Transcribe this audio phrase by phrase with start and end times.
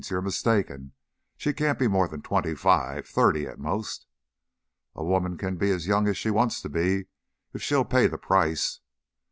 [0.09, 0.93] You're mistaken.
[1.37, 4.07] She can't be more than twenty five thirty at most."
[4.95, 7.05] "A woman can be as young as she wants to be
[7.53, 8.79] if she'll pay the price.